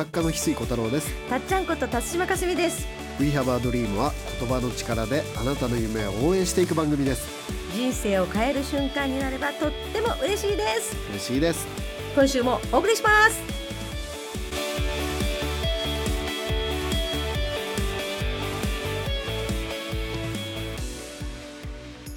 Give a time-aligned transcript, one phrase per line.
[0.00, 1.12] 作家の翡翠小太郎です。
[1.28, 2.88] たっちゃんこと辰島かすみです。
[3.20, 7.28] We Have a Dream は言葉の力であなたの夢を応援していく番組です。
[7.74, 10.96] 人生を変える瞬間になればとっても嬉しいです。
[11.10, 11.66] 嬉しいです。
[12.14, 13.42] 今週もお送りします。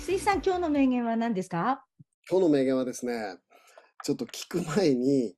[0.07, 1.83] 水さん今日の名言は何ですか？
[2.29, 3.39] 今日の名言はですね
[4.05, 5.35] ちょっと聞く前に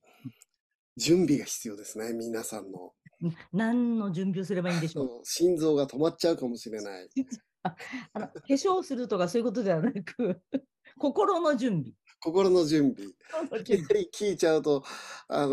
[0.98, 2.94] 準備が必要ですね皆さんの。
[3.54, 5.26] 何の準備をすればいいんでしょう？
[5.26, 7.10] 心臓が止まっちゃうかもしれない。
[7.64, 7.76] あ
[8.14, 10.40] あの化粧するとかそういうことではなく
[11.00, 11.94] 心の準備。
[12.22, 13.12] 心の準備。
[13.32, 13.88] 心のい準備。
[13.88, 14.84] きなり聞いちゃうと、
[15.28, 15.50] あの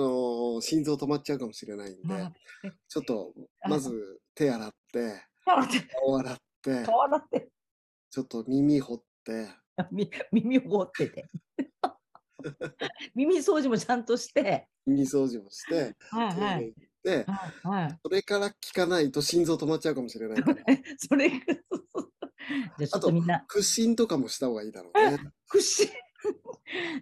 [0.58, 2.32] ー心臓止まっちゃうかもしれないんであ
[2.64, 6.82] えちょっとあまず手洗って変わって。
[6.84, 7.48] 顔洗って
[8.10, 9.48] ちょっと耳掘って。
[9.90, 11.30] み耳を覆ってて
[13.14, 14.68] 耳掃除もちゃんとして。
[14.86, 16.74] 耳掃除もしてはいはい。
[17.02, 17.98] トイレ行ってはいはい。
[18.02, 20.56] それから聞かないと心臓止まっちゃうかもしれないから。
[20.98, 21.30] それ
[22.78, 23.44] じゃあちょあとっとみんな。
[23.48, 25.18] 屈伸とかもした方がいいだろうね。
[25.48, 25.92] 屈伸？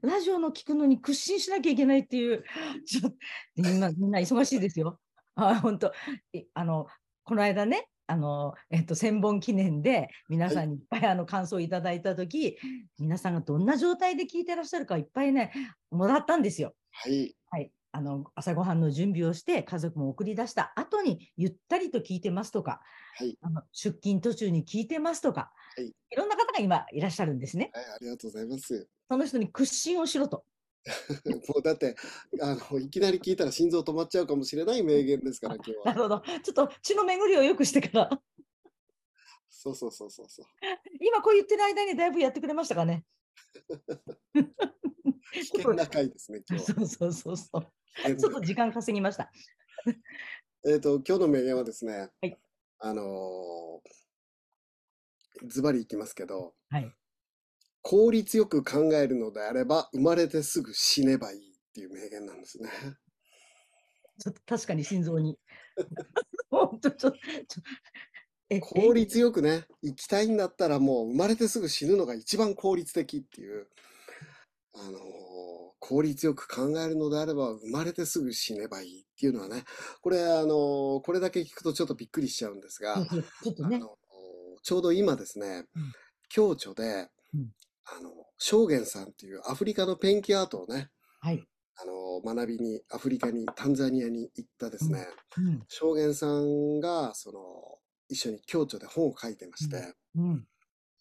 [0.02, 2.42] ラジオの聞くのに屈伸しなきゃいけないっていう
[2.86, 3.10] ちょ
[3.56, 4.98] みんなみんな忙しいですよ。
[5.36, 5.92] あ本当。
[6.32, 6.86] いあの
[7.24, 12.58] この間ねあの、えっと、千本記念で皆さんにいっぱいあの感想をいただいた時、
[12.98, 15.52] 皆さんがどんな状態で聞いてらっしゃるかいっぱいね
[15.92, 16.74] もらったんですよ。
[16.90, 22.80] はいはい、あの朝ごはんの準備をして家族も送り出した後にゆったりと聞いてますとか
[23.16, 27.70] はいあの出勤途中に聞いてますとか、はいいろんな方が今いらっしゃるんですね。
[27.72, 30.44] はいありがとうございますその人に屈伸をしろと。
[31.48, 31.94] もうだって
[32.40, 36.20] あのいきなり聞いたら心臓止まっちゃうかもしれない名言ですから今日はなるほど。
[36.20, 38.22] ちょっと血の巡りを良くしてから、
[39.50, 40.46] そうそうそうそうそう
[41.00, 43.04] 今こう言ってる間にだいぶやってくれましたかね。
[45.32, 48.16] 危険な回ですね 今日はそうそうそうそう。
[48.16, 49.30] ちょっと時間稼ぎました。
[50.66, 52.38] えっ、と今日の名言はですね、はい
[52.78, 54.00] あのー
[55.46, 56.99] ズバリいきますけどはい。
[57.82, 61.42] 効率よく考えるのであれば生まれてすぐ死ねばいいっ
[61.74, 62.70] ていう名言なんですね。
[64.18, 65.38] ちょっと確かに心臓に。
[66.50, 67.18] 本当ちょっと。
[67.18, 67.62] ちょ
[68.50, 73.68] え効率よくね生きたいんだったらもう生まれてすぐ死ぬのが一番効率的っていう、
[74.74, 75.00] あのー
[75.82, 79.64] 効率よく考えるのであれば生まれてすぐ死ねばいいっていうのはね
[80.02, 82.96] これあのーこれだけ聞くとちょっとびっくりしちゃうんですが、
[83.42, 83.78] ちょっとねあ。
[83.78, 83.96] の
[84.62, 85.92] ちょうど今ですね、うん
[86.32, 87.48] 共著で、うん
[87.84, 91.44] あの正元さんっていうアフリカのペンキアートをねはい。
[91.76, 95.06] あの学びにアフリカにタンザニアに行ったですね、
[95.38, 95.62] うん。
[95.68, 97.40] 正元さんがその
[98.08, 100.44] 一緒に共著で本を書いてまして、うん。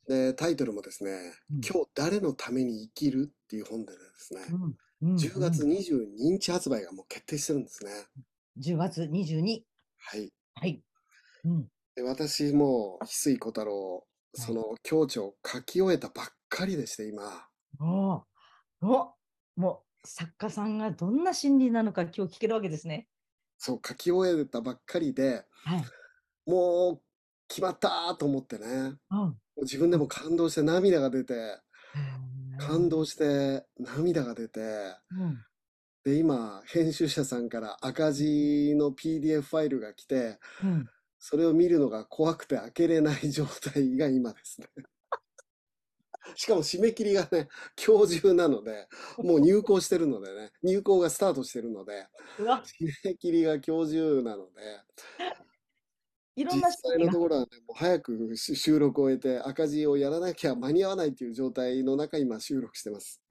[0.07, 1.11] でタイトルもですね
[1.51, 4.63] 「うん今日誰のために生きる?」っていう本でですね、うん。
[5.01, 7.91] うん10月うん22日発売がもう決定してるんですね。
[8.59, 9.63] 10月22。
[9.97, 10.83] はい、はい。
[11.45, 11.71] うん。
[11.95, 17.47] で私も翡翠小太郎その共著を書き終えたばっかりでして今。
[17.79, 18.21] おー
[18.81, 19.13] お
[19.55, 23.07] もう作家さんがどんな心理なのか今日聞けるわけですね。
[23.57, 25.83] そう書き終えたばっかりではい。
[26.49, 27.01] もう
[27.47, 28.65] 決まったと思ってね
[29.09, 29.29] もうん。
[29.29, 31.59] う自分でも感動して涙が出て
[32.57, 34.61] 感動して涙が出て
[35.11, 35.43] うん。
[36.05, 40.89] で今編集者さんから赤字の PDF ファイルが来てうん。
[41.21, 44.67] それを見るのが怖くて開けれない状態が今ですね。
[46.35, 47.47] しかも締め切りがね
[47.85, 52.07] 今日中なのでもう入稿してるのでね入稿がスタートしてるので
[52.39, 52.63] 締
[53.03, 54.51] め切りが今日中なので
[56.35, 63.21] 実いろんな際のところはね、もう早くし収録を終えて赤字をやらなきゃ間に合わないという状態の中、今収録してます。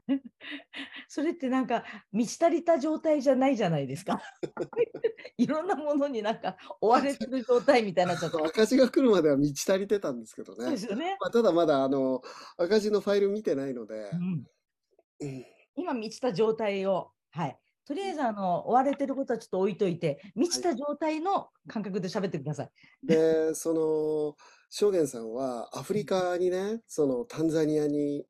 [1.09, 4.21] それってなんか満ち足りた状態じゃないじゃないですか。
[5.37, 8.39] いろんなものになんか追われてる状態みたいになっちゃった。
[8.45, 10.77] 赤字が来るまでは満ち足りてたんですけどねそうで。
[10.79, 11.17] すよね。
[11.21, 12.23] まあ、ただまだあの
[12.57, 14.47] 赤字のファイル見てないのでう、ん、
[15.21, 15.47] うん
[15.77, 17.59] 今満ちた状態を、はい。
[17.87, 22.71] とりあえずあの追われてることはちょっと置いといて、満ちた状態の感覚で喋ってください。
[23.03, 24.37] で、その、
[24.69, 28.27] 正元さんはアフリカにね、そのタンザニアに、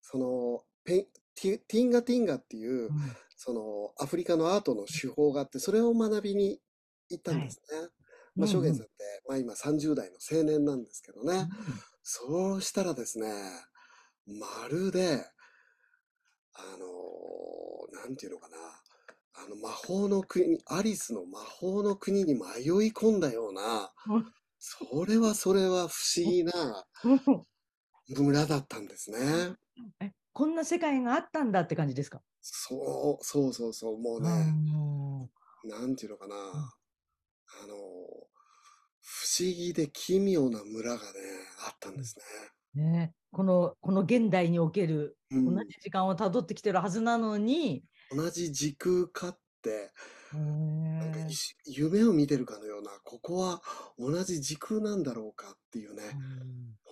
[0.00, 2.90] そのペンティティンガティンガっていう、
[3.36, 6.60] そのアフリカのアートの手法があって、それを学びに
[7.10, 7.88] 行ったんですね。
[8.36, 8.92] まあ、正元さんって、
[9.28, 11.48] まあ、今30代の青年なんですけどね。
[12.02, 13.28] そうしたらですね、
[14.26, 15.24] まるで、
[16.56, 18.56] あのなんていうのかな、
[19.44, 26.52] あの魔法の国、アリスの魔法の国に迷い込んだようなうん、それはそれは不思議な
[27.04, 27.46] うん。
[28.08, 29.18] 村だったんですね。
[30.34, 32.20] えこんな世界があったんだって感じですか？
[32.42, 34.32] そう、そうそうそう、もうね、う
[35.68, 37.76] んなんていうのかな、あの、
[39.00, 41.02] 不思議で奇妙な村がね、
[41.66, 42.16] あったんです
[42.74, 42.82] ね。
[42.82, 43.14] ね。
[43.32, 47.84] この、この現代における、同じ時間をたどってきてるはずなのに。
[48.10, 49.92] 同じ時空かって、
[50.32, 51.18] なんか
[51.64, 53.62] 夢を見てるかのような、ここは
[53.98, 56.02] 同じ時空なんだろうかっていうね、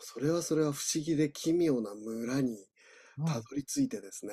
[0.00, 2.56] それはそれは不思議で奇妙な村に
[3.26, 4.32] たどり着いてですね、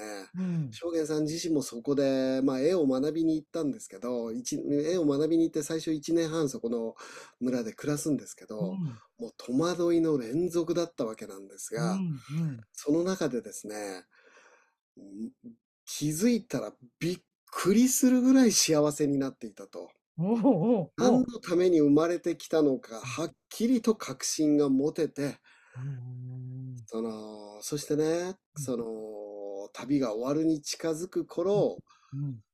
[0.72, 6.96] 正元さん自身もそこで、まあ、絵を学びに行ったんですけど、絵を学びに行って最初1年半そこの
[7.40, 8.78] 村で暮らすんですけど、うん、
[9.20, 12.02] もう戸惑いの連続だったわけなんですが、うんう
[12.52, 14.06] ん、その中でですね、
[15.86, 17.20] 気づいたらびっ
[17.52, 19.92] くりするぐらい幸せになっていたと。
[20.98, 25.38] 何のために生まれてきたのか、はっきりと確信が持てて、
[26.92, 31.78] その、そしてね、その、旅が終わるに近づく頃、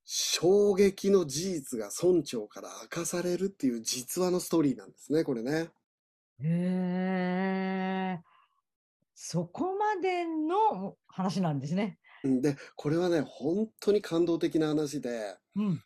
[0.04, 5.70] 衝撃の事実が村長から明かされるっていう実話のストーリーなんですね、これね。
[6.42, 8.20] へえ。
[9.14, 11.98] そこまでの話なんですね。
[12.26, 15.82] で、これはね、本当に感動的な話で、うん。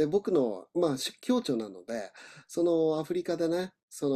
[0.00, 2.10] で、僕の、まあ、教長なので、
[2.48, 4.08] そのアフリカでね、そ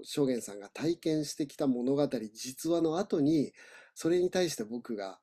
[0.00, 3.52] の、証言さんが体験してきた物語、実話の後に、
[3.94, 5.20] それに対して僕が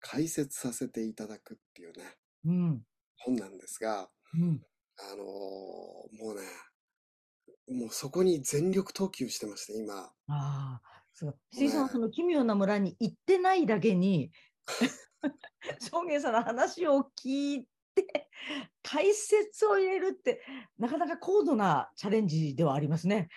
[0.00, 2.16] 解説させていただくっていうね、
[2.46, 2.82] うん、
[3.18, 4.62] 本なんですが、うん、
[4.98, 9.98] あのー、もうね、もうそこに全力投球してまして、今。
[9.98, 10.80] ああ、
[11.12, 11.38] そう。
[11.52, 14.30] 石井さんはその奇妙な村に行ってないだけに、
[15.78, 18.28] 証言さんの話を聞いて、
[18.82, 20.42] 解説を入れるって、
[20.78, 23.28] なかなか高度なチャレンジではありますね。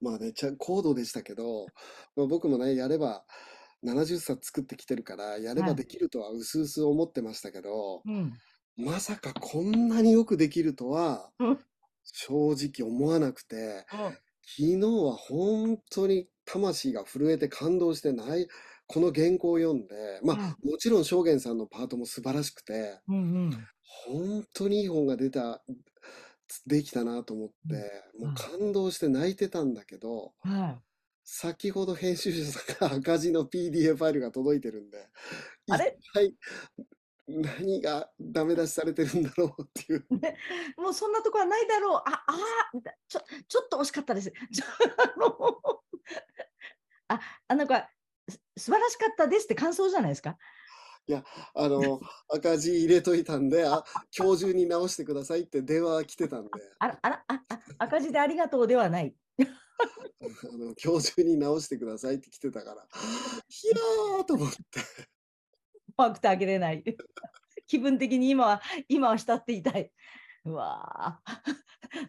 [0.00, 1.66] まあね、ちゃ高度でしたけど、
[2.16, 3.24] まあ、僕もね、やれば、
[3.84, 8.32] 70冊作ってきてるから、やればできるとはうすうす思ってましたけど、うん、
[8.76, 11.30] まさかこんなによくできるとは、
[12.04, 14.16] 正直思わなくて、昨
[14.56, 18.48] 日は本当に魂が震えて感動してない、
[18.86, 23.50] この原稿を読んで、まあ、もちろん証言さんのパートも素晴らしくて、うんうん、
[24.06, 25.62] 本当にいい本が出た、
[26.66, 27.54] できたなと思って、
[28.18, 30.32] もう感動して泣いてたんだけど、
[31.24, 35.08] 先ほど編集者さんが赤字の PDF ファイルが届いてるんで、
[35.70, 35.96] あれ？
[35.98, 36.34] 一体
[37.28, 40.04] 何がダメ出しされてるんだろうっていう。
[40.20, 40.36] ね、
[40.76, 42.02] もうそんなとこはないだろう。
[42.04, 42.38] あ、あ
[43.08, 44.32] ちょ、ちょっと惜しかったです。
[47.08, 47.88] あ、あなんか
[48.56, 50.36] 素晴らしかったですって感想じゃないですか？
[51.08, 52.00] いや、あの、
[52.32, 53.82] 赤字入れといたんで、あ、
[54.16, 56.50] 今日中に直してくださいって電話来てたんで。
[56.78, 59.14] あら、あら、あ、あ赤字でありがとうではない。
[59.40, 59.44] あ
[60.56, 64.56] の今日中に直してくださいって来てたから、いやーと思って。
[65.96, 66.84] 怖くてあげれない。
[67.66, 69.90] 気分的に今は、今は慕っていたい。
[70.44, 71.20] うわ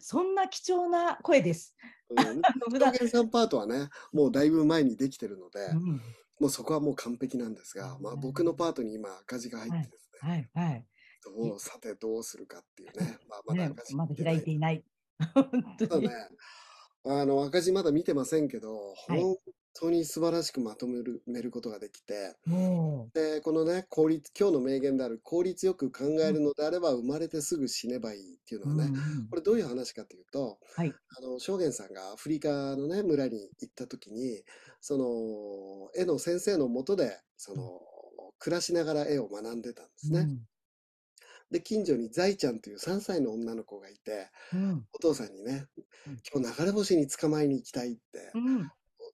[0.00, 1.76] そんな貴重な声です。
[2.10, 2.42] うん、
[3.08, 6.02] さんパートはね、もうだいぶ前にできてるので、うん、
[6.40, 10.50] もうそこはもう完璧なんですが、まあ、僕のパートに今赤字が入ってですね、はい。
[10.54, 10.86] はい、はい、
[11.24, 14.84] どうさてどうするかっていうね、まあ、まだ赤字、ね、まだ開いていない。
[15.34, 15.50] 本
[15.88, 16.08] 当に。
[16.08, 16.14] ね、
[17.04, 19.36] あの赤字まだ見てませんけど、はい、本
[19.74, 22.36] 当に素晴らしくまとめるめることができて、
[23.12, 34.42] でこのね効率今日の名言である効率よく考えるのであれば生まれてすぐ死ねばいいっていうのはね、うんこれどういう話かというと、はい、あの証言さんがアフリカのね村に行った時に
[34.80, 37.80] その絵の先生のもとでその、
[38.38, 40.20] 暮らしながら絵を学んでたんですね。
[40.20, 40.38] うん。
[41.50, 45.66] で、近所に財ちゃんという3歳の女の子がいて、うん、お父さんにね、
[46.32, 48.32] 今日流れ星に捕まえに行きたいって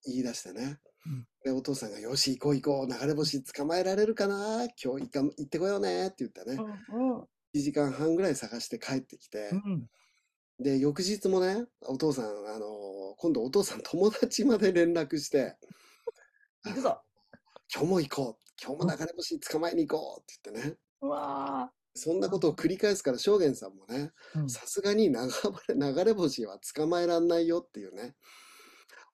[0.04, 0.78] 言い出してね。
[1.06, 4.66] うん、で、お父さんが、よし、行こう行こう、流れ星捕まえられるかな？
[4.82, 6.56] 今日行ってこようねって言ったね。
[6.92, 9.50] うん、1時間半ぐらい探して帰ってきて、
[10.58, 15.56] で、翌日もね、お父さん、あのー、今度お父さん友達まで連絡して、
[16.64, 17.00] 行くぞ。
[17.74, 18.44] 今日も行こう。
[18.62, 20.76] 今日も流れ星捕まえに行こうって言ってね。
[21.00, 24.12] うわそんなことを繰り返すから、証言さんもね、
[24.48, 25.14] さすがに流
[25.68, 28.14] れ流れ星は捕まえらんないよっていうね、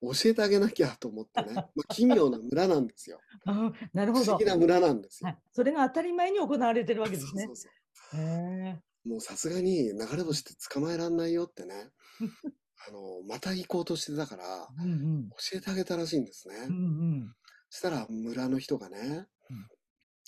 [0.02, 3.20] 教えてあげなきゃと思ってね、 まあ、奇妙な村なんですよ。
[3.92, 4.24] なるほど。
[4.24, 5.38] 不思議な村なんですよ、はい。
[5.52, 7.44] それが当たり前に行われてるわけですね。
[7.46, 7.70] そうそう
[8.12, 11.92] そうもうさすがに流れ星って捕まえらんないよってね、
[12.88, 16.56] あの、また行こうとしてたから、うんうん、教えてあげたらしいんですね。
[16.68, 16.78] うんう
[17.24, 17.34] ん、
[17.70, 19.28] そしたら村の人がね、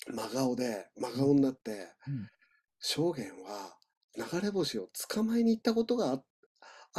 [0.07, 2.29] うん、真顔で、真顔になって、うん
[2.79, 3.77] 証言は
[4.15, 6.23] 流れ星を捕まえに行ったことがあ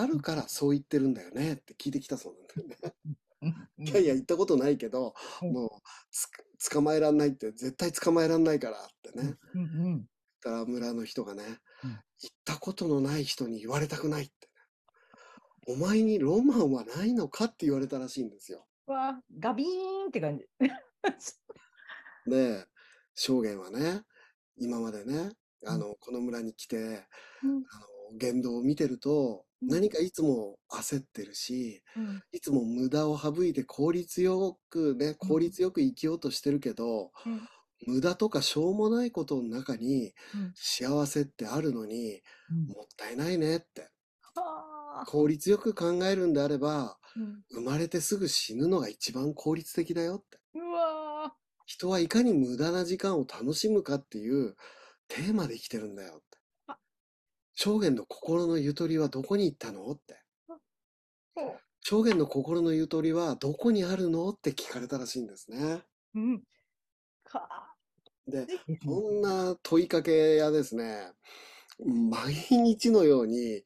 [0.07, 2.95] るからそう言ってるんだよねって聞いてきたそうなんだよね。
[3.79, 5.71] いやいや、行ったことないけど、もう
[6.71, 9.39] 捕まえらんないって絶対捕まえらんないからってね。
[9.55, 10.09] うん
[10.45, 11.45] うん、村の人がね、
[11.85, 14.51] うん行ったことのない人に言われたくないって。
[15.67, 18.67] お前にロマンはないのかって言われたらしいんですよ。
[18.87, 20.47] わあ、ガビーンって感じ。
[22.27, 22.67] で、
[23.15, 24.03] 証言はね、
[24.57, 25.31] 今までね、
[25.65, 26.77] あの、この村に来て、
[27.43, 27.79] うんあ
[28.13, 29.69] の、言動を見てると、うん。
[29.69, 32.23] 何かいつも焦ってるし、うん。
[32.33, 37.49] いつも無駄を省いて効率よくね、効率よく生きようとしてるけど、うん。
[37.87, 40.55] 無駄とかしょうもないことの中にうん。
[40.55, 42.75] 幸せってあるのに、うん。
[42.75, 43.91] もったいないねって。
[44.35, 45.05] はあ。
[45.05, 47.45] 効率よく考えるんであれば、うん。
[47.51, 50.39] 生まれてすぐ死ぬのが一番効率的だよって。
[50.55, 51.41] うわー。
[51.65, 54.57] 人はいかに無駄な時間を楽しむかっていう
[55.09, 56.19] テーマで生きてるんだよ。
[56.19, 56.23] っ
[57.61, 57.73] てあ。
[57.73, 59.91] 証言の心のゆとりはどこに行ったの？
[59.91, 60.23] って。
[61.35, 64.29] ほう証言の心のゆとりはどこにあるの？
[64.31, 65.83] って聞かれたらしいんですね。
[66.15, 66.43] うん。
[67.25, 67.75] か
[68.27, 68.47] で、
[68.85, 71.13] こんな問いかけやですね、
[71.79, 73.63] 毎日のように、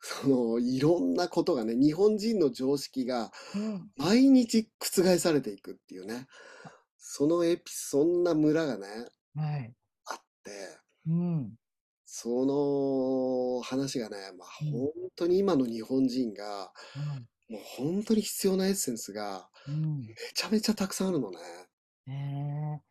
[0.00, 3.90] その、いろんなことがね、日本人の常識がうん。
[3.96, 6.26] 毎日覆されていくっていうね、
[6.98, 8.86] そのエピ、そんな村がね、
[9.36, 9.74] はい。
[10.06, 10.50] あって、
[11.06, 11.54] うん。
[12.14, 16.70] その話がね、まあうん本当に今の日本人が、
[17.48, 20.00] もう本当に必要なエッセンスがうん。
[20.00, 21.38] めちゃめちゃたくさんあるのね。
[22.06, 22.82] ね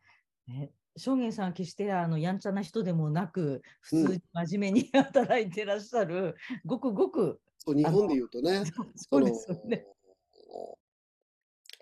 [0.48, 0.52] え。
[0.52, 8.64] ね、正元さんは決してあのやんちゃな人でもなく、普うん通に真面目に働いてらっしゃる、ごくごく、そう日本で言うとね、
[8.96, 9.86] そうですよね。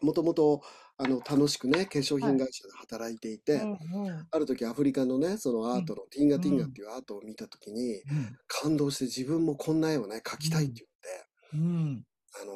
[0.02, 0.62] もともと
[1.02, 3.70] あの楽しくね、化粧品会社で働いていて、うん
[4.06, 4.26] うん。
[4.30, 8.02] ある時アフリカのね、そのアートの、ティンガティンガっていうアートを見た時に、
[8.46, 12.04] 感動して自分もこんな絵をね、描きたいって言って、うん。
[12.42, 12.52] あの、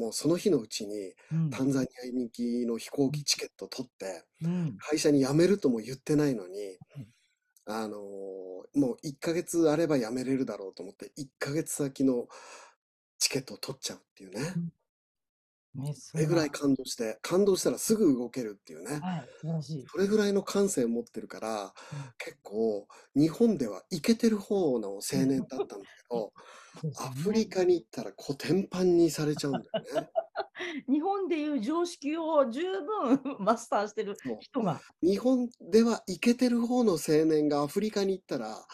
[0.00, 1.50] もうその日のうちにうん。
[1.50, 4.76] タンザニアに行きの飛行機チケット取って、うん。
[4.78, 6.78] 会社に辞めるとも言ってないのに
[7.66, 12.28] うん、あの、もう1ヶ月あれば辞めれるだろうと思って、1ヶ月先の
[13.18, 14.54] チケットを取っちゃうっていうね。
[15.74, 16.60] ね、それぐらいか。
[16.60, 19.00] 感動して、感動したらすぐ動けるっていうね。
[19.00, 19.86] はい、素晴らしい。
[19.90, 21.74] それぐらいの感性を持ってるから、
[22.18, 26.32] 結構日本ではイケてる方の青年だったんだけど、
[26.82, 30.10] ねアフリカに行ったらコテンパンにされちゃうんだよね。
[30.88, 34.80] 日本でいう常識を十分マスターしてる人が。
[35.02, 38.66] 日本ではイケてる方の青年がアフリカに行ったら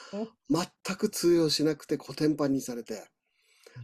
[0.49, 3.09] 全く通用しなくてコテンパンにされて、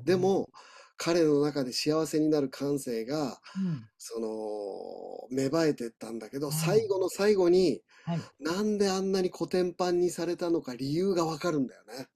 [0.05, 0.49] で、も
[0.97, 12.07] 彼の中で幸せになる感性が、うんその、芽生えてったんだけど、はい最後の最後に、はい、なんであんなにコテンパンにされたのか理由がわかるんだよね。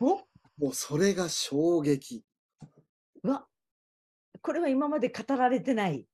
[0.00, 0.16] お？
[0.58, 2.24] もうそれが衝撃。
[3.22, 3.46] うわ
[4.40, 6.06] これは今まで語られてない。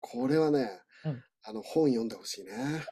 [0.00, 2.84] これはね、うんあの本読んでほしいね。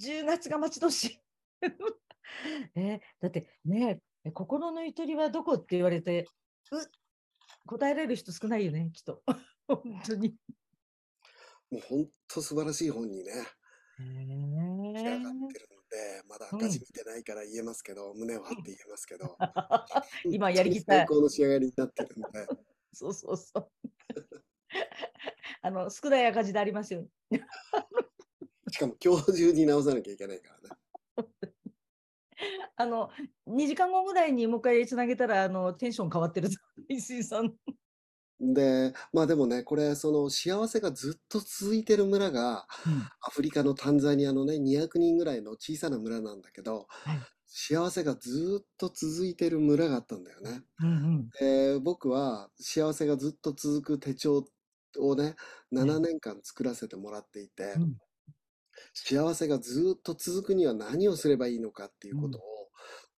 [0.00, 1.20] 10月が待ち遠しい。
[2.76, 4.00] えだってね、
[4.32, 6.26] 心のゆとりはどこって言われて、
[6.72, 6.76] う
[7.66, 9.22] 答えられる人少ないよね、きっと。
[9.68, 10.34] 本当に。
[11.70, 13.32] もうほんと素晴らしい本にね、
[14.00, 14.02] へ
[14.98, 19.36] 仕上がってるので、まだ赤字見てないから言えますけど、胸を張って言えますけど、
[20.30, 22.46] 今やりきったい最高の仕上がりになってるんで、
[22.94, 23.70] そうそうそう。
[25.60, 27.06] あの、少ない赤字でありますよ。
[28.70, 30.76] しかも今日中に直さなきゃいけないからね。
[32.76, 33.10] あの、
[33.46, 36.56] 2時間後ぐらいにもう一回つなげたら、あの、テンション変わってるぞ、
[36.88, 37.54] 石井さん。
[38.40, 42.66] で、まあでもね、これ、その幸せがずっと続いてる村が、
[43.20, 47.18] アフリカのタンザニアのね、200人ぐらいの小さな村なんだけど、はい
[47.50, 50.62] 幸せがずっと続いてる村があったんだよね。
[50.80, 50.90] うんう
[51.20, 51.30] ん。
[51.40, 54.44] で、僕は幸せがずっと続く手帳
[54.98, 55.34] をね、
[55.72, 57.96] 7年間作らせてもらっていて、うん
[58.94, 62.42] 幸せがずっと続くには何をすればいいのかっていうことを、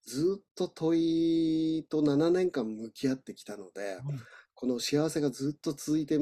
[0.07, 3.99] ずっと問いと7年間向き合ってきたので、
[4.55, 6.19] この幸せがずっと続いて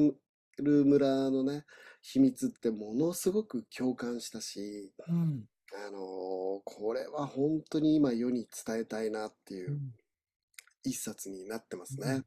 [0.57, 1.65] る村のね、
[2.01, 5.45] 秘密ってものすごく共感したし、うん
[5.87, 9.93] あのーこれは本当に今世に伝えたいなっていううん
[10.83, 12.07] 一冊になってますね。
[12.11, 12.25] うん。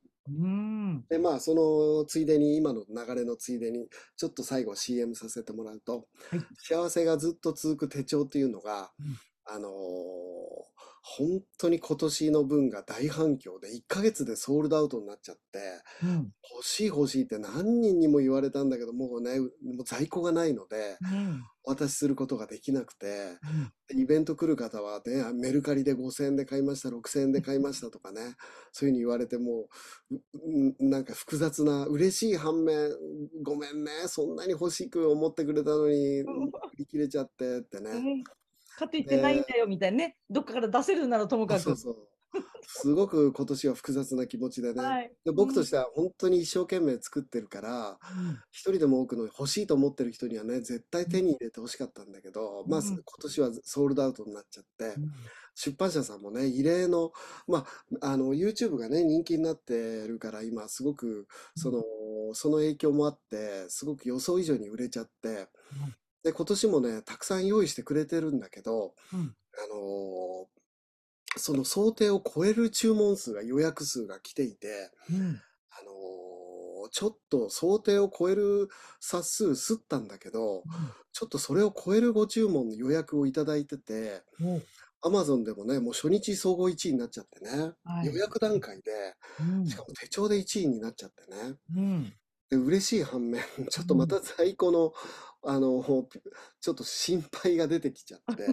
[1.08, 6.46] で、まあ、そのついでに、今の流れのついでに、ちょっと最後 CM させてもらうと、はい。
[6.58, 9.18] 幸せがずっと続く手帳っていうのが、うん。
[9.44, 9.72] あのー
[11.02, 15.58] 本当に今年の分が大反響で、1ヶ月でソールドアウトになっちゃって、
[16.04, 16.32] うん。
[16.54, 19.48] 欲しい欲しいって何人にも言われたんだけど、もうね、も
[19.80, 21.42] う在庫がないので、うん。
[21.64, 28.36] お渡しすることができなくて、うんイベント来る方はね、メルカリで5000円で買いました、6000円で買いましたとかね、
[28.72, 29.68] そういうふうに言われても
[30.10, 32.90] う、なんか複雑な、嬉しい反面、
[33.42, 36.26] ごめんね、そんなに欲しく思ってくれたのに、売
[36.78, 38.24] り切れちゃってってね。
[38.82, 41.60] かといってないんだよみたいなね、どっかから出せるならともかく。
[41.60, 41.96] そうそう。
[42.64, 44.82] すごく今年は複雑な気持ちでね。
[44.82, 45.12] はい。
[45.24, 47.96] で僕としては本当に一生懸命作ってるから、うん
[48.50, 55.12] 一人でも多くの欲しいと思ってる人にはね、絶対手に入れてほしかったんだけど、まあうん今年はソールドアウトになっちゃって、うん
[55.54, 57.12] 出版社さんもね、異例の、
[57.46, 57.66] ま
[58.00, 61.82] あ、あの、YouTube がね、人気になってるから、今すごく、その、
[62.32, 65.48] その影響もあって、すごく予想以上に売れちゃって、
[66.22, 69.34] で、今年もね、たくさん用意してくれてるんだけど、うん。
[69.54, 70.46] あの
[71.36, 75.40] その想定を超える注文数が予約数が来ていて、うん。
[75.70, 78.68] あのちょっと想定を超える
[79.00, 80.62] 冊数すったんだけど、
[81.12, 84.22] ちょっとそれを超えるご注文の予約をいただいてて、
[85.00, 88.06] アマゾンでもね、もう初日総合1位になっちゃってね、はい。
[88.06, 88.92] 予約段階で、
[89.40, 89.66] うん。
[89.66, 92.12] しかも手帳で1位になっちゃってね、うん
[92.52, 94.92] で嬉しい反面、ちょっとまた在庫の、
[95.42, 95.82] あの、
[96.60, 98.46] ちょっと心配が出てきちゃって、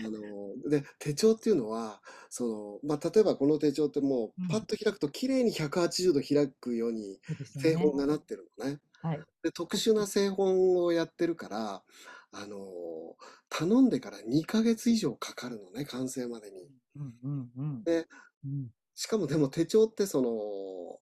[0.00, 7.20] あの、で、手帳っていうのは、その、まあ、例えばこの手帳ってもうパッと開くと綺麗に180度開くように
[7.58, 8.80] 製ね本がなってるのね。
[9.00, 9.20] はい。
[9.42, 11.82] で、特殊な製本をやってるから、
[12.32, 12.58] あの、
[13.48, 16.68] 頼んでから2ヶ月以上かかるのね、完成までに。
[16.96, 18.06] うんうんうんで、
[18.44, 21.00] うんしかもでも手帳ってその、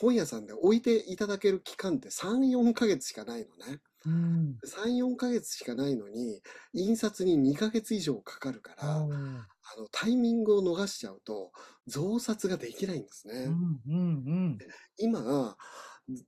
[0.00, 3.80] 本屋さんで置いていただける期間って3、4ヶ月しかないのね。
[4.04, 4.62] うん。
[4.64, 6.40] 3、4ヶ月しかないのに、
[6.72, 11.52] 印刷に2ヶ月以上かかるから、おーあの、タイミングを逃しちゃうと、
[11.86, 13.34] 増刷ができないんですね。
[13.46, 14.58] うんうん
[14.98, 15.56] 今、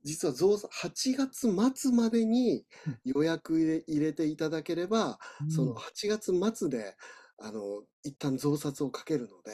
[0.03, 2.65] 実は増刷、8月末までに
[3.03, 5.49] 予約入れていただければ、うん。
[5.49, 6.95] その8月末で、
[7.43, 9.51] あの、一旦増刷をかけるので、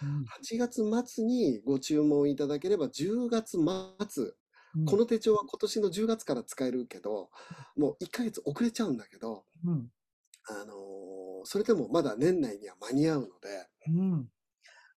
[0.00, 0.30] うん。
[0.32, 3.58] 8月末にご注文いただければ、10月
[4.08, 4.32] 末、
[4.74, 4.86] うん。
[4.86, 7.30] この手帳は今年の10月から使えるけど、
[7.76, 9.90] もう1ヶ月遅れちゃうんだけど、うん。
[10.48, 14.30] あのーそれでもまだ年内には間に合うので、うん。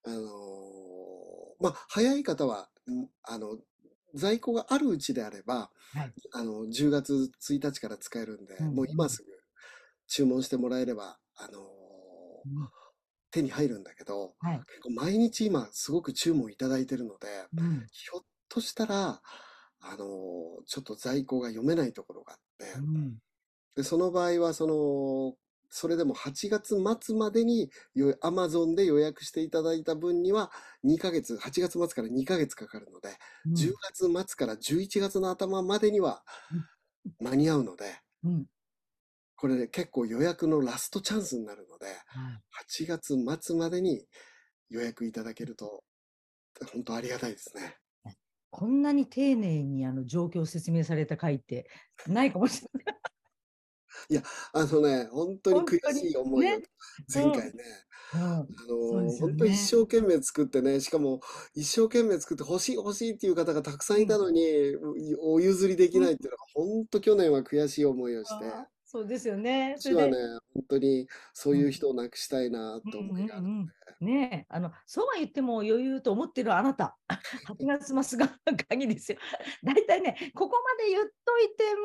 [0.05, 3.57] あのーまあ、早い方は、んあの、
[4.15, 6.13] 在庫があるうちであれば、はい。
[6.33, 8.75] あの、10月1日から使えるんで、うん。
[8.75, 9.29] もう今すぐ
[10.07, 11.59] 注文してもらえれば、あの
[13.31, 14.63] 手に入るんだけど、はい。
[14.67, 17.27] 結構毎日今すごく注文いただいてるので、
[17.57, 17.87] うん。
[17.91, 19.21] ひょっとしたら、
[19.85, 23.17] あのーちょっと在庫が読めないところがあって、うん。
[23.75, 25.35] で、その場合は、その、
[25.69, 30.51] それでも8月末までによ Amazon で予約していただいた分には
[30.83, 33.09] 2ヶ月、8月末から2ヶ月かかるので、
[33.45, 33.53] うん。
[33.55, 36.23] 10月末から11月の頭までには
[37.19, 37.85] 間に合うので、
[38.23, 38.45] うん
[39.43, 41.95] これ、ね、結構予約のラストチャンスになるので、はい。
[42.85, 44.05] 8月末までに
[44.69, 45.83] 予約いただけると、
[46.71, 47.75] 本当ありがたいですね。
[48.51, 51.67] こんなに丁寧にあの状況を説明された回って
[52.07, 54.23] ないかもしれない。
[54.53, 56.61] あのね、本当に悔しい思いを、本
[57.13, 57.63] 前回ね、
[58.13, 58.21] うん。
[58.21, 59.17] あのね。
[59.19, 61.19] 本当一生懸命作ってね、しかも
[61.53, 64.41] 一生懸命作って欲しい欲しいっていう方がたくさんいたのに、
[65.19, 68.45] お譲りできないっていうのが、本当去年は悔しい思いをして、
[68.93, 69.75] そうですよね。
[69.79, 70.13] そ私はね
[70.53, 73.45] 本当にそういう人をなくしたいなとうん思いがある。
[73.45, 73.67] うんうん
[73.99, 76.97] ねえあのそうは言っても余裕と思ってるあなた、
[77.47, 78.27] 8月末が
[78.67, 79.17] 限りですよ。
[79.63, 81.81] 大体ね、ここまで言っといても、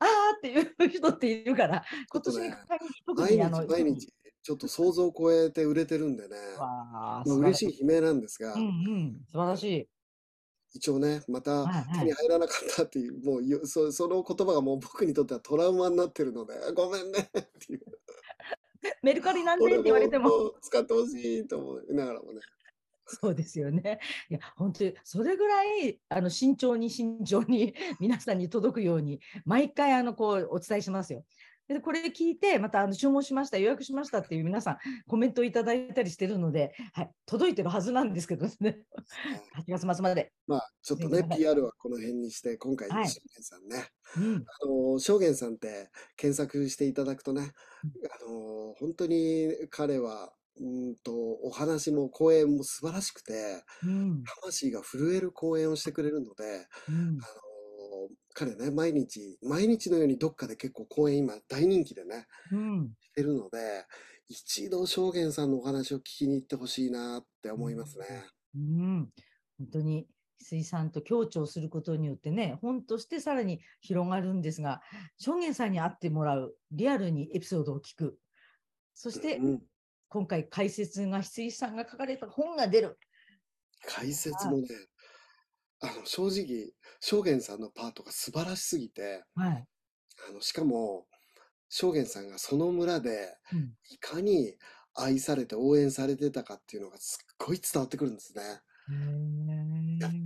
[0.00, 9.88] ああっていう人っているから、今年に限り特毎にあの日毎日、ちょっと想像を超えて売れてるんでね、まあ、嬉しい悲鳴なんですが、うんうん、素晴らしい。
[10.72, 17.80] 一応ね、またはいはい手に入らなかったっていう、もうよそその言葉がもう僕にとってはトラウマになってるので、 ごめんねっていう。
[19.02, 20.28] メルカリなんで俺って言われても。
[20.28, 22.40] も使ってほしいと思いながらもね。
[23.06, 23.98] そうですよね。
[24.30, 31.24] いや、本当にそれぐらいあの慎重に慎重に皆さんに届くように、毎回あのこうお伝えしますよ。
[31.74, 38.80] でこれ聞いて、またあの注文しました、予約しましたっていう皆さん、コメントいただいたりしてるので、はい、届いてるはずなんですけどね、
[39.68, 40.32] 8月末まで。
[40.48, 43.08] まあ、ちょっとね、PR はこの辺にして、今回、はい。
[43.08, 47.52] 証言さんね、うん、あの、証言さんって検索していただくとね、
[47.82, 56.94] あの、本当に彼は、うんと、お話も講演も素晴らしくて、うん、魂が震える講演をしてくれるので、うん。
[56.94, 57.49] あの、
[58.34, 63.84] 彼ね、毎日、毎日のようにどっかで結構講演今大人気でね、うん、してるので、
[64.28, 68.06] 一度証言さんのお話を聞きに行ってほしいなって思いますね。
[68.54, 69.08] うん、
[69.58, 70.06] 本当に
[70.40, 74.80] 水産と協調することによってね、本としてさらに広がるんですが、
[75.18, 78.18] 証言さんに会ってもらう、リアルにエピソードを聞く、
[78.94, 79.62] そしてうん、
[80.08, 82.98] 今回解説が水さんが書かれた本が出る。
[83.86, 84.66] 解説もね、
[85.80, 89.66] あの、正直、証言さんのパートが素晴らしすぎて、はい。
[90.28, 91.06] あの、しかも、
[91.70, 94.56] 正元さんがその村でうんいかに
[94.94, 98.42] 愛されて応援されてたかっていうのがすっごい伝わってくるんですね。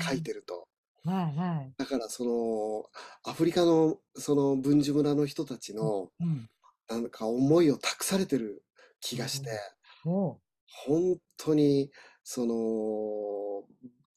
[0.03, 0.67] 書いーてると。
[1.05, 1.75] はいはい。
[1.77, 6.49] だからそのアフリカのその文殊村の人たちのうん。
[6.87, 8.63] なんか思いを託されてる
[9.01, 9.49] 気がして、
[10.05, 11.91] おう本当に
[12.23, 12.55] その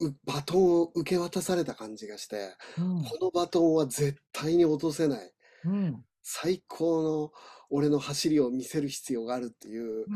[0.00, 5.32] うバトンを受け渡された感じがして、うんこのバトンは絶対に落とせない。
[5.64, 7.32] うん最高の
[7.70, 10.06] 俺の走りを見せる必要があるっていううん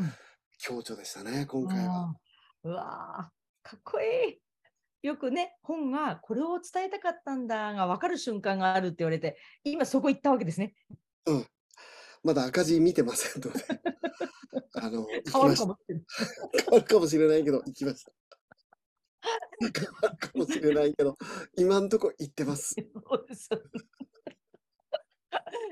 [0.58, 2.14] 強調でしたね、今回は。
[2.64, 4.42] うわーかっこいい。
[5.02, 10.74] よくね、本がこれを伝えたかったんだが分かる瞬間があるって言われて、今そこ行ったわけですね。
[12.22, 13.64] まだ赤字見てませんので、
[14.74, 15.48] あの、変わ。
[15.48, 16.04] るかもしれない。
[16.64, 18.12] 変わるかもしれないけど、行きました。
[19.60, 21.16] 変わるかもしれないけど、
[21.56, 22.76] 今んとこ行ってます。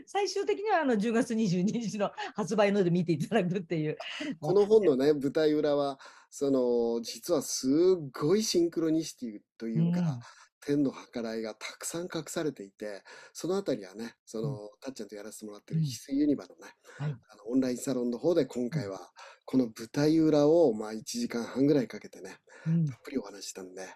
[0.06, 3.96] 最終的にはあの10月22日の発売ので見ていただくっていう。
[4.40, 5.98] この本のね、舞台裏は、
[6.30, 7.68] その、実はす
[8.12, 10.20] ごいシンクロニシティというか、
[10.60, 15.86] 天の計らいがたくさん隠されていて、そのあたりはね、その、たっちゃんとやらせてもらってるうん。
[15.86, 17.16] 翡翠ユニバのね、はい。
[17.28, 19.00] あのオンラインサロンの方で今回は、
[19.44, 22.86] この舞台裏を、まあ、1時間半ぐらいかけてね、うん。
[22.86, 23.88] たっぷりお話ししたんで、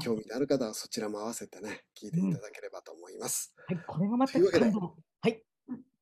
[0.00, 3.54] 興味のある方はそちらも合わせてね、聞いていただければと思います。
[3.66, 4.66] はい、これがまたというわけで。
[4.66, 5.42] はい。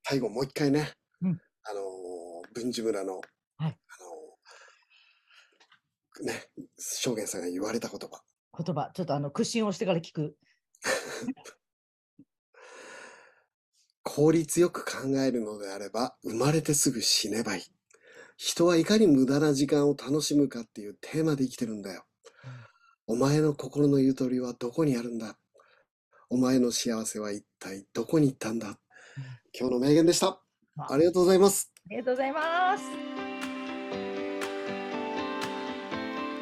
[0.05, 0.92] 最後もう一回ね、
[1.23, 1.40] うん。
[1.64, 1.85] あのー
[2.53, 3.23] 文殊村の、はい。
[3.59, 8.20] あのーね、証言さんが言われた言葉。
[8.57, 10.37] 言葉、ちょっとあの屈伸をしてから聞く。
[14.03, 17.63] 効率よく考えるのであれば、生まれてすぐ死ねばいい。
[18.37, 22.07] 人はいかに無駄な時間を楽しむかっていうテーマで生きてるんだよ。
[23.07, 25.37] お前の心のゆとりはどこにあるんだ
[26.29, 28.79] お前の幸せは一体どこに行ったんだ
[29.53, 30.41] 今日の名言でした。
[30.77, 31.73] ありがとうございます。
[31.77, 33.10] ありがとうございます。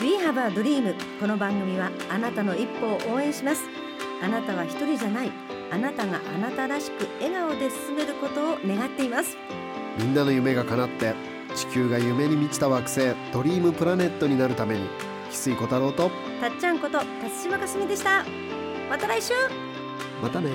[0.00, 3.64] We have a dream この番組はあなたの一歩を応援します。
[4.22, 5.32] あなたは一人じゃない。
[5.72, 9.36] あなたがあなたらしく笑顔で進めることを願っています。
[9.98, 11.14] みんなの夢が叶って
[11.56, 13.00] 地球が夢に満ちた惑星
[13.32, 14.88] ドリームプラネットになるために
[15.30, 18.24] 翡翠小太郎とたっちゃんこと辰島かすみでした。
[18.88, 19.32] また来週。
[20.22, 20.50] またね